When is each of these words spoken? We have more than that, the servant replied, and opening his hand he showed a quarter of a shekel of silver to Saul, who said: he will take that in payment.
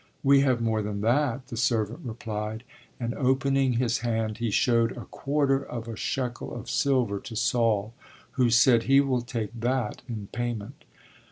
We 0.23 0.39
have 0.39 0.61
more 0.63 0.81
than 0.81 1.01
that, 1.01 1.49
the 1.49 1.55
servant 1.55 1.99
replied, 2.03 2.63
and 2.99 3.13
opening 3.13 3.73
his 3.73 3.99
hand 3.99 4.39
he 4.39 4.49
showed 4.49 4.93
a 4.97 5.05
quarter 5.05 5.63
of 5.63 5.87
a 5.87 5.95
shekel 5.95 6.55
of 6.55 6.71
silver 6.71 7.19
to 7.19 7.35
Saul, 7.35 7.93
who 8.31 8.49
said: 8.49 8.81
he 8.89 8.99
will 8.99 9.21
take 9.21 9.51
that 9.59 10.01
in 10.09 10.25
payment. 10.31 10.85